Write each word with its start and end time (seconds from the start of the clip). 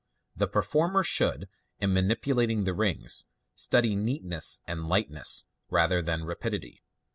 The 0.35 0.47
performer 0.47 1.03
should, 1.03 1.47
in 1.79 1.93
manipulating 1.93 2.63
the 2.63 2.73
rings, 2.73 3.25
study 3.53 3.95
neatness 3.95 4.59
and 4.65 4.87
lightness, 4.87 5.45
rather 5.69 6.01
than 6.01 6.25
rapidity. 6.25 6.81